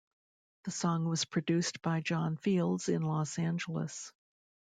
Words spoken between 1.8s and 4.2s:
by John Fields in Los Angeles.